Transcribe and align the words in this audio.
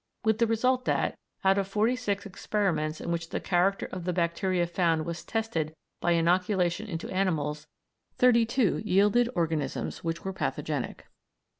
with 0.25 0.39
the 0.39 0.47
result 0.47 0.85
that, 0.85 1.15
out 1.45 1.59
of 1.59 1.67
forty 1.67 1.95
six 1.95 2.25
experiments 2.25 2.99
in 2.99 3.11
which 3.11 3.29
the 3.29 3.39
character 3.39 3.85
of 3.91 4.03
the 4.03 4.11
bacteria 4.11 4.65
found 4.65 5.05
was 5.05 5.23
tested 5.23 5.75
by 5.99 6.13
inoculation 6.13 6.87
into 6.87 7.07
animals, 7.11 7.67
thirty 8.15 8.43
two 8.43 8.81
yielded 8.83 9.29
organisms 9.35 10.03
which 10.03 10.25
were 10.25 10.33
pathogenic. 10.33 11.05